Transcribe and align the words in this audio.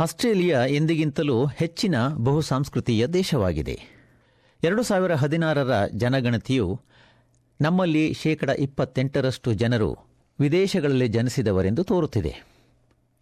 Australia 0.00 0.64
ಎಂದಿಗಿಂತಲೂ 0.66 1.46
ಹೆಚ್ಚಿನ 1.46 1.94
ಬಹುಸಾಂಸ್ಕೃತಿಯ 2.08 3.06
ದೇಶವಾಗಿದೆ. 3.06 3.80
ಎರಡು 4.64 4.82
ಸಾವಿರ 4.82 5.14
ಹದಿನಾರರ 5.14 5.86
ಜನಗಣತಿಯು 5.86 6.80
ನಮ್ಮಲ್ಲಿ 7.60 8.14
ಶೇಕಡ 8.14 8.48
ಇಪ್ಪತ್ತೆಂಟರಷ್ಟು 8.48 9.52
ಜನರು 9.52 9.96
ವಿದೇಶಗಳಲ್ಲಿ 10.40 11.08
ಜನಿಸಿದವರೆಂದು 11.08 11.84
ತೋರುತ್ತಿದೆ. 11.84 12.46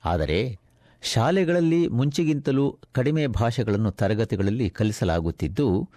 ಆದರೆ 0.04 0.58
ಶಾಲೆಗಳಲ್ಲಿ 1.02 1.88
ಮುಂಚೆಗಿಂತಲೂ 1.88 2.78
ಕಡಿಮೆ 2.92 3.26
ಭಾಷೆಗಳನ್ನು 3.26 3.90
ತರಗತಿಗಳಲ್ಲಿ 3.90 4.70
ಕಲಿಸಲಾಗುತ್ತಿದ್ದು, 4.70 5.88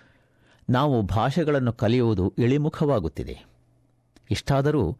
ನಾವು 0.70 1.02
ಭಾಷೆಗಳನ್ನು 1.02 1.74
ಕಲಿಯುವುದು 1.74 2.34
ಇಳಿಮುಖವಾಗುತ್ತಿದೆ. 2.38 3.46
ಇಷ್ಟಾದರೂ 4.32 4.98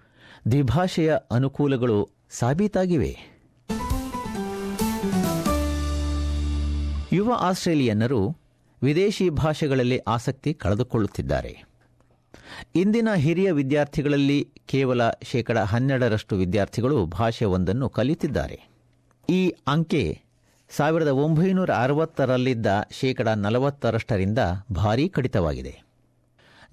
ದ್ವಿಭಾಷೆಯ 0.52 1.16
ಅನುಕೂಲಗಳು 1.32 2.10
ಸಾಬೀತಾಗಿವೆ. 2.30 3.39
ಯುವ 7.12 7.34
ಆಸ್ಟ್ರೇಲಿಯನ್ನರು 7.40 8.38
ವಿದೇಶಿ 8.84 9.30
ಭಾಷೆಗಳಲ್ಲಿ 9.30 9.98
ಆಸಕ್ತಿ 9.98 10.54
ಕಳೆದುಕೊಳ್ಳುತ್ತಿದ್ದಾರೆ. 10.54 11.64
ಇಂದಿನ 12.76 13.08
ಹಿರಿಯ 13.16 13.52
ವಿದ್ಯಾರ್ಥಿಗಳಲ್ಲಿ 13.52 14.50
ಕೇವಲ 14.68 15.02
ಶೇಕಡ 15.24 15.58
ಹನ್ನೆರಡರಷ್ಟು 15.58 16.36
ವಿದ್ಯಾರ್ಥಿಗಳು 16.36 17.06
ಭಾಷೆ 17.06 17.46
ಒಂದನ್ನು 17.46 17.90
ಕಲಿಯುತ್ತಿದ್ದಾರೆ. 17.90 18.70
ಈ 19.30 19.54
ಅಂಕೆ 19.68 20.22
ಸಾವಿರದ 20.70 21.08
ಒಂಬೈನೂರ 21.08 21.70
ಅರವತ್ತರಲ್ಲಿದ್ದ 21.72 22.68
ಶೇಕಡ 22.92 23.28
ನಲವತ್ತರಷ್ಟರಿಂದ 23.28 24.40
ಭಾರೀ 24.72 25.08
ಕಡಿತವಾಗಿದೆ. 25.08 25.82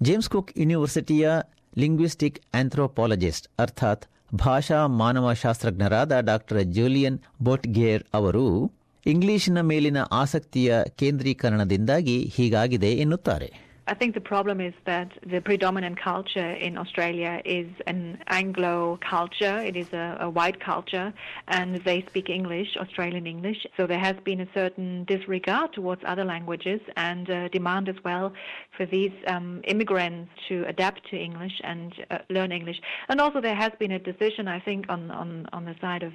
ಜೇಮ್ಸ್ 0.01 0.29
ಕುಕ್ 0.29 0.57
ಯೂನಿವರ್ಸಿಟಿಯ 0.57 1.31
ಲಿಂಗ್ವಿಸ್ಟಿಕ್ 1.77 2.39
ಆಂಥ್ರೋಪಾಲಜಿಸ್ಟ್ 2.53 3.47
ಅರ್ಥಾತ್ 3.59 4.05
ಭಾಷಾ 4.35 4.87
ಮಾನವಶಾಸ್ತ್ರಜ್ಞರಾದ 4.87 6.19
ಡಾಕ್ಟರ್ 6.19 6.63
ಜೂಲಿಯನ್ 6.63 7.19
ಬೊಟ್ಗೇರ್ 7.41 8.03
ಅವರು 8.13 8.71
ಇಂಗ್ಲಿಶಿನ 9.07 9.61
ಮೇಲಿನ 9.61 9.97
ಆಸಕ್ತಿಯ 10.11 10.75
ಕೇಂದ್ರೀಕರಣದಿಂದಾಗಿ 10.99 12.33
ಹೀಗಾಗಿದೆ 12.35 12.91
ಎನ್ನುತ್ತಾರೆ. 12.93 13.66
I 13.89 13.93
think 13.93 14.15
the 14.15 14.21
problem 14.21 14.59
is 14.59 14.73
that 14.85 15.13
the 15.25 15.39
predominant 15.39 15.97
culture 15.97 16.51
in 16.51 16.77
Australia 16.77 17.41
is 17.45 17.69
an 17.87 18.21
Anglo 18.27 18.99
culture. 18.99 19.59
It 19.59 19.77
is 19.77 19.93
a, 19.93 20.17
a 20.19 20.29
white 20.29 20.59
culture, 20.59 21.13
and 21.47 21.77
they 21.77 22.01
speak 22.01 22.29
English, 22.29 22.75
Australian 22.75 23.25
English. 23.25 23.65
So 23.77 23.87
there 23.87 23.99
has 23.99 24.17
been 24.25 24.41
a 24.41 24.47
certain 24.53 25.05
disregard 25.05 25.71
towards 25.71 26.01
other 26.05 26.25
languages 26.25 26.81
and 26.97 27.29
uh, 27.29 27.47
demand 27.47 27.87
as 27.87 27.95
well 28.03 28.33
for 28.75 28.85
these 28.85 29.13
um, 29.27 29.61
immigrants 29.63 30.31
to 30.49 30.65
adapt 30.67 31.09
to 31.11 31.15
English 31.17 31.61
and 31.63 31.93
uh, 32.11 32.17
learn 32.29 32.51
English. 32.51 32.81
And 33.07 33.21
also 33.21 33.39
there 33.39 33.55
has 33.55 33.71
been 33.79 33.91
a 33.91 33.99
decision, 33.99 34.49
I 34.49 34.59
think, 34.59 34.87
on, 34.89 35.11
on, 35.11 35.45
on 35.53 35.63
the 35.63 35.75
side 35.79 36.03
of 36.03 36.11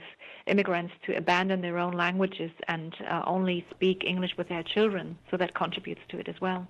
immigrants 0.46 0.92
to 1.06 1.16
abandon 1.16 1.62
their 1.62 1.78
own 1.78 1.94
languages 1.94 2.50
and 2.68 2.94
uh, 3.08 3.22
only 3.26 3.64
speak 3.70 4.04
English 4.04 4.32
with 4.36 4.50
their 4.50 4.62
children. 4.62 5.16
So 5.30 5.38
that 5.38 5.54
contributes 5.54 6.02
to 6.10 6.18
it 6.18 6.28
as 6.28 6.38
well. 6.38 6.68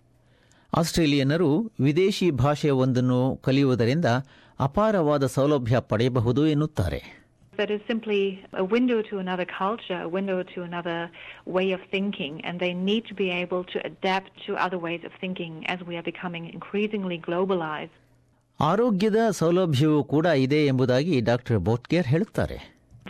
ಆಸ್ಟ್ರೇಲಿಯನ್ನರು 0.73 1.49
ವಿದೇಶಿ 1.81 2.31
ಭಾಷೆಯೊಂದನ್ನು 2.31 3.37
ಕಲಿಯುವುದರಿಂದ 3.37 4.09
ಅಪಾರವಾದ 4.61 5.27
ಸೌಲಭ್ಯ 5.27 5.81
ಪಡೆಯಬಹುದು 5.81 6.47
ಎನ್ನುತ್ತಾರೆ 6.47 7.01
That 7.57 7.71
is 7.71 7.83
simply 7.87 8.21
a 8.53 8.65
window 8.67 9.03
to 9.03 9.19
another 9.19 9.45
culture, 9.59 9.99
a 10.03 10.09
window 10.09 10.43
to 10.43 10.63
another 10.63 11.01
way 11.57 11.67
of 11.73 11.81
thinking, 11.91 12.41
and 12.45 12.55
they 12.59 12.73
need 12.73 13.05
to 13.05 13.15
be 13.15 13.29
able 13.43 13.65
to 13.65 13.79
adapt 13.85 14.31
to 14.47 14.53
other 14.67 14.79
ways 14.79 15.03
of 15.05 15.13
thinking 15.21 15.67
as 15.67 15.79
we 15.89 15.97
are 15.97 16.07
becoming 16.13 16.45
increasingly 16.57 17.19
globalized. 17.29 17.95
ಆರೋಗ್ಯದ 18.61 19.17
ಸೌಲಭ್ಯವೂ 19.31 20.05
ಕೂಡ 20.05 20.27
ಇದೆ 20.27 20.67
ಎಂಬುದಾಗಿ 20.67 21.21
doctor 21.21 21.59
ಬೋಟ್ಕೇರ್ 21.59 22.07
ಹೇಳುತ್ತಾರೆ 22.07 22.59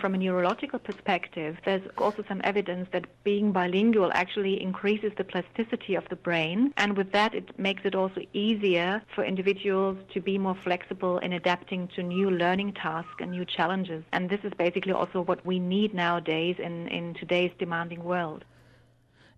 From 0.03 0.15
a 0.15 0.19
neurological 0.19 0.81
perspective, 0.81 1.53
there's 1.65 1.85
also 1.97 2.23
some 2.25 2.41
evidence 2.45 2.87
that 2.93 3.05
being 3.25 3.53
bilingual 3.53 4.11
actually 4.15 4.61
increases 4.61 5.13
the 5.13 5.25
plasticity 5.25 5.95
of 5.95 6.05
the 6.09 6.17
brain, 6.19 6.59
and 6.77 6.97
with 6.97 7.13
that, 7.13 7.33
it 7.35 7.57
makes 7.59 7.83
it 7.85 7.95
also 7.95 8.21
easier 8.37 8.89
for 9.15 9.23
individuals 9.25 9.97
to 10.15 10.21
be 10.21 10.39
more 10.39 10.57
flexible 10.65 11.19
in 11.19 11.33
adapting 11.33 11.83
to 11.95 12.03
new 12.09 12.29
learning 12.33 12.73
tasks 12.77 13.21
and 13.21 13.31
new 13.31 13.47
challenges. 13.47 14.03
And 14.13 14.29
this 14.29 14.43
is 14.43 14.53
basically 14.57 14.93
also 14.93 15.21
what 15.23 15.47
we 15.47 15.59
need 15.69 15.95
nowadays 15.97 16.57
in, 16.61 16.75
in 16.91 17.15
today's 17.15 17.55
demanding 17.59 18.03
world. 18.05 18.43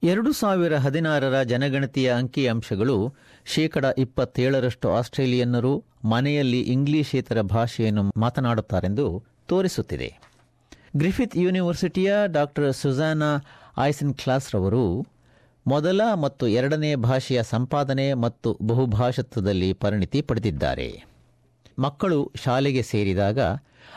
ಎರಡು 0.02 0.30
ಸಾವಿರ 0.32 0.74
ಹದಿನಾರರ 0.84 1.36
ಜನಗಣತಿಯ 1.52 2.08
ಅಂಕಿಅಂಶಗಳು 2.20 2.96
ಶೇಕಡ 3.46 3.84
ಇಪ್ಪತ್ತೇಳರಷ್ಟು 4.04 4.88
ಆಸ್ಟ್ರೇಲಿಯನ್ನರು 4.98 5.72
ಮನೆಯಲ್ಲಿ 6.04 6.60
ಇಂಗ್ಲಿಷೇತರ 6.74 7.42
ಭಾಷೆಯನ್ನು 7.54 8.02
ಮಾತನಾಡುತ್ತಾರೆಂದು 8.16 9.06
ತೋರಿಸುತ್ತಿದೆ 9.46 10.08
Griffith 10.96 11.36
ಯೂನಿವರ್ಸಿಟಿಯ 11.36 12.14
ಡಾಕ್ಟರ್ 12.26 12.72
ಸುಜಾನಾ 12.72 13.44
ಐಸನ್ 13.78 14.14
ಕ್ಲಾಸ್ 14.14 14.54
ರವರು 14.54 15.06
ಮೊದಲ 15.66 16.00
ಮತ್ತು 16.14 16.48
ಎರಡನೇ 16.48 16.94
ಭಾಷೆಯ 16.94 17.42
ಸಂಪಾದನೆ 17.42 18.14
ಮತ್ತು 18.14 18.58
ಬಹುಭಾಷತ್ವದಲ್ಲಿ 18.62 19.72
ಪರಿಣಿತಿ 19.72 20.22
ಪಡೆದಿದ್ದಾರೆ. 20.22 21.04
ಮಕ್ಕಳು 21.78 22.32
ಶಾಲೆಗೆ 22.36 22.82
ಸೇರಿದಾಗ 22.82 23.38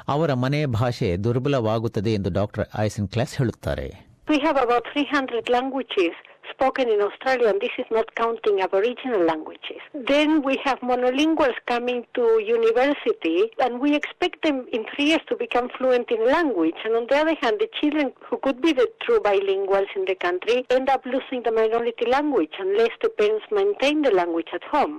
ಅವರ 0.07 0.34
ಮನೆ 0.34 0.66
ಭಾಷೆ 0.66 1.18
ದುರ್ಬಲವಾಗುತ್ತದೆ 1.18 2.13
ಎಂದು 2.13 2.30
ಡಾಕ್ಟರ್ 2.30 2.66
ಐಸನ್ 2.80 3.09
ಕ್ಲಾಸ್ 3.09 3.38
ಹೇಳುತ್ತಾರೆ. 3.38 4.07
We 4.30 4.38
have 4.38 4.57
about 4.57 4.86
300 4.96 5.41
languages 5.56 6.16
spoken 6.50 6.88
in 6.88 7.00
Australia, 7.00 7.48
and 7.48 7.60
this 7.60 7.75
is 7.78 7.87
not 7.91 8.15
counting 8.15 8.60
Aboriginal 8.60 9.22
languages. 9.25 9.81
Then 10.12 10.43
we 10.43 10.54
have 10.65 10.78
monolinguals 10.81 11.59
coming 11.66 12.04
to 12.16 12.25
university, 12.56 13.38
and 13.62 13.81
we 13.81 13.94
expect 13.94 14.43
them 14.43 14.66
in 14.72 14.84
three 14.93 15.06
years 15.10 15.25
to 15.28 15.37
become 15.37 15.69
fluent 15.76 16.10
in 16.10 16.26
language. 16.26 16.78
And 16.84 16.94
on 16.97 17.06
the 17.10 17.16
other 17.22 17.37
hand, 17.43 17.56
the 17.65 17.70
children 17.81 18.12
who 18.26 18.37
could 18.38 18.60
be 18.60 18.72
the 18.72 18.88
true 19.04 19.20
bilinguals 19.20 19.91
in 19.97 20.04
the 20.04 20.16
country 20.26 20.59
end 20.70 20.88
up 20.88 21.03
losing 21.06 21.43
the 21.43 21.53
minority 21.53 22.06
language 22.16 22.54
unless 22.59 22.94
the 23.03 23.10
parents 23.20 23.47
maintain 23.60 24.03
the 24.03 24.15
language 24.20 24.53
at 24.59 24.66
home. 24.75 24.97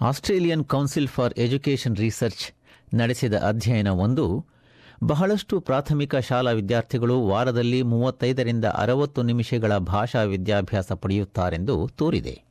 Australian 0.00 0.62
Council 0.72 1.08
for 1.08 1.32
Education 1.44 1.96
Research 1.96 2.44
ನಡೆಸಿದ 3.00 3.34
ಅಧ್ಯಯನವೊಂದು 3.50 4.24
ಬಹಳಷ್ಟು 5.03 5.59
ಪ್ರಾಥಮಿಕ 5.59 6.15
ಶಾಲಾ 6.15 6.51
ವಿದ್ಯಾರ್ಥಿಗಳು 6.51 7.27
ವಾರದಲ್ಲಿ 7.27 7.81
ಮೂವತ್ತೈದರಿಂದ 7.81 8.65
ಅರವತ್ತು 8.65 9.23
ನಿಮಿಷಗಳ 9.23 9.77
ಭಾಷಾ 9.77 10.23
ವಿದ್ಯಾಭ್ಯಾಸ 10.23 10.91
ಪಡೆಯುತ್ತಾರೆಂದು 10.91 11.89
ತೋರಿದೆ. 11.97 12.43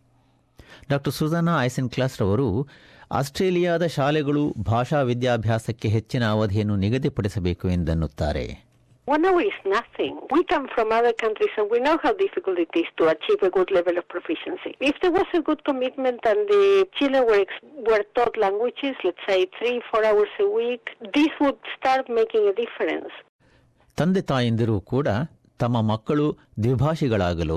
ಡಾಕ್ಟರ್ 0.91 1.13
ಸುಜಾನಾ 1.13 1.65
ಐಸನ್ 1.65 1.91
ಕ್ಲಾಸ್ 1.91 2.23
ಅವರು, 2.23 2.69
ಆಸ್ಟ್ರೇಲಿಯಾದ 3.13 3.87
ಶಾಲೆಗಳು 3.87 4.55
ಭಾಷಾ 4.63 5.03
ವಿದ್ಯಾಭ್ಯಾಸಕ್ಕೆ 5.03 5.89
ಹೆಚ್ಚಿನ 5.89 6.31
ಅವಧಿಯನ್ನು 6.31 6.77
ನಿಗದಿಪಡಿಸಬೇಕು 6.77 7.69
ಎಂದನ್ನುತ್ತಾರೆ. 7.69 8.68
One 9.09 9.25
hour 9.25 9.41
is 9.43 9.59
nothing. 9.67 10.15
We 10.31 10.45
come 10.45 10.67
from 10.69 10.93
other 10.93 11.13
countries 11.15 11.55
and 11.57 11.69
we 11.71 11.79
know 11.81 11.97
how 12.03 12.13
difficult 12.15 12.59
it 12.59 12.73
is 12.75 12.89
to 12.99 13.05
achieve 13.09 13.43
a 13.43 13.51
good 13.51 13.71
level 13.71 13.97
of 13.97 14.07
proficiency. 14.07 14.71
If 14.83 14.97
there 15.03 15.13
was 15.13 15.29
a 15.33 15.41
good 15.41 15.65
commitment 15.65 16.21
and 16.25 16.41
the 16.47 16.65
children 16.93 17.25
were, 17.25 17.45
were 17.89 18.05
taught 18.15 18.37
languages, 18.37 18.95
let's 19.05 19.25
say 19.27 19.47
three, 19.59 19.77
four 19.91 20.05
hours 20.05 20.33
a 20.39 20.49
week, 20.53 20.85
this 21.15 21.33
would 21.41 21.59
start 21.77 22.07
making 22.11 22.45
a 22.47 22.57
difference. 22.63 23.13
ತಂದೆ 23.99 24.23
ತಾಯಂದಿರು 24.23 24.81
ಕೂಡ 24.91 25.09
ತಮ್ಮ 25.59 25.77
ಮಕ್ಕಳು 25.83 26.27
ದ್ವಿಭಾಷಿಗಳಾಗಲು 26.63 27.57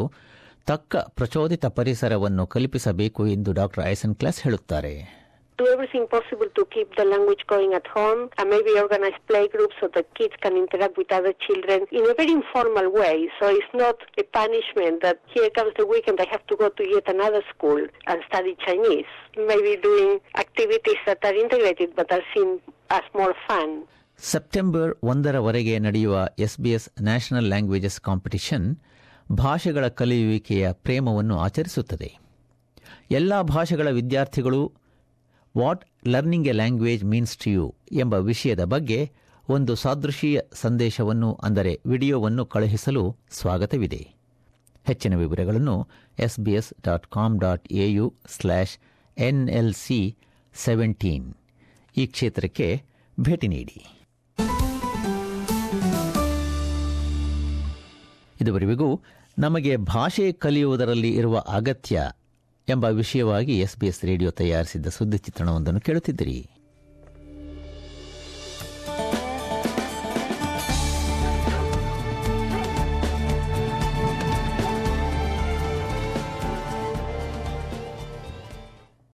ತಕ್ಕ 0.68 0.96
ಪ್ರಚೋದಿತ 1.16 1.66
ಪರಿಸರವನ್ನು 1.78 2.44
ಕಲ್ಪಿಸಬೇಕು 2.48 3.22
ಎಂದು 3.28 3.52
ಡಾಕ್ಟರ್ 3.54 3.84
ಐಸನ್ 3.86 4.16
ಕ್ಲಾಸ್ 4.16 4.40
ಹೇಳುತ್ತಾರೆ 4.40 4.94
Do 5.62 5.68
everything 5.68 6.06
possible 6.08 6.50
to 6.58 6.64
keep 6.68 6.96
the 6.96 7.06
language 7.06 7.42
going 7.48 7.74
at 7.74 7.88
home 7.88 8.30
and 8.38 8.50
maybe 8.50 8.72
organize 8.78 9.18
play 9.28 9.48
groups 9.48 9.76
so 9.80 9.88
that 9.96 10.06
kids 10.16 10.34
can 10.40 10.58
interact 10.58 10.98
with 10.98 11.12
other 11.12 11.34
children 11.46 11.86
in 11.92 12.04
a 12.04 12.16
very 12.16 12.32
informal 12.32 12.92
way. 12.92 13.30
So 13.40 13.46
it's 13.50 13.74
not 13.76 13.98
a 14.18 14.26
punishment 14.40 15.04
that 15.04 15.18
here 15.34 15.50
comes 15.52 15.74
the 15.78 15.86
weekend 15.86 16.20
I 16.20 16.28
have 16.32 16.46
to 16.48 16.56
go 16.56 16.70
to 16.70 16.84
yet 16.90 17.08
another 17.08 17.44
school 17.54 17.82
and 18.08 18.18
study 18.30 18.54
Chinese. 18.66 19.12
Maybe 19.52 19.74
doing 19.82 20.12
activities 20.36 21.02
that 21.06 21.20
are 21.24 21.36
integrated 21.36 21.96
but 21.96 22.12
are 22.12 22.26
seen 22.34 22.50
as 22.90 23.06
more 23.14 23.34
fun. 23.48 23.70
September 24.20 24.90
ಒಂದರವರೆಗೆ 25.04 25.80
ನಡೆಯುವ 25.80 26.16
SBS 26.40 26.90
national 27.02 27.48
languages 27.48 28.00
competition 28.02 28.68
ಭಾಷೆಗಳ 29.34 29.88
ಕಲಿಯುವಿಕೆಯ 29.88 30.74
ಪ್ರೇಮವನ್ನು 30.74 31.36
ಆಚರಿಸುತ್ತದೆ 31.40 32.10
ಎಲ್ಲ 33.12 33.42
ಭಾಷೆಗಳ 33.42 33.90
ವಿದ್ಯಾರ್ಥಿಗಳು 33.90 34.62
what 35.58 35.86
learning 36.08 36.48
a 36.48 36.52
language 36.52 37.04
means 37.04 37.38
to 37.38 37.52
you 37.52 37.76
ಎಂಬ 37.92 38.14
ವಿಷಯದ 38.14 38.64
ಬಗ್ಗೆ 38.64 39.12
ಒಂದು 39.50 39.76
ಸಾದೃಶೀಯ 39.76 40.40
ಸಂದೇಶವನ್ನು, 40.54 41.34
ಅಂದರೆ 41.44 41.80
ವಿಡಿಯೋವನ್ನು 41.86 42.46
ಕಳುಹಿಸಲು 42.46 43.18
ಸ್ವಾಗತವಿದೆ. 43.32 44.02
ಹೆಚ್ಚಿನ 44.84 45.16
ವಿವರಗಳನ್ನು 45.16 45.88
SBS 46.20 46.74
dot 46.84 47.08
com 47.08 47.40
dot 47.40 47.74
AU 47.74 48.14
slash 48.30 48.76
NLC 49.18 50.18
seventeen 50.54 51.28
ಈ 51.98 52.06
ಕ್ಷೇತ್ರಕ್ಕೆ 52.08 52.84
ಭೇಟಿ 53.20 53.48
ನೀಡಿ. 53.48 53.80
ಇದುವರೆಗೂ 58.42 59.02
ನಮಗೆ 59.40 59.78
ಭಾಷೆ 59.78 60.32
ಕಲಿಯುವುದರಲ್ಲಿ 60.32 61.12
ಇರುವ 61.16 61.38
ಅಗತ್ಯ 61.50 62.10
ಎಂಬ 62.72 62.86
ವಿಷಯವಾಗಿ 62.86 63.60
ಎಸ್ಬಿಎಸ್ 63.60 64.06
ರೇಡಿಯೋ 64.06 64.32
ತಯಾರಿಸಿದ್ದ 64.32 64.88
ಸುದ್ದಿ 64.88 65.18
ಚಿತ್ರಣವೊಂದನ್ನು 65.18 65.82
ಕೇಳುತ್ತಿದ್ದಿರಿ. 65.82 66.40